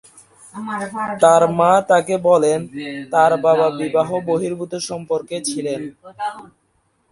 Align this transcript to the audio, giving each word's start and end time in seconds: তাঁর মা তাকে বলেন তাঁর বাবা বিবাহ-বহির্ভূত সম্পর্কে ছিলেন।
তাঁর 1.23 1.43
মা 1.59 1.71
তাকে 1.89 2.15
বলেন 2.29 2.59
তাঁর 3.13 3.31
বাবা 3.45 3.67
বিবাহ-বহির্ভূত 3.79 4.73
সম্পর্কে 4.89 5.35
ছিলেন। 5.49 5.81